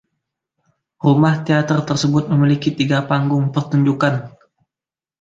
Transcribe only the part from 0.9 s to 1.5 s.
Rumah